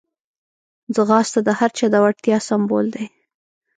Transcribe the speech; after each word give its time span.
ځغاسته 0.95 1.39
د 1.47 1.49
هر 1.59 1.71
چا 1.77 1.85
د 1.93 1.95
وړتیا 2.03 2.37
سمبول 2.47 2.85
دی 2.95 3.05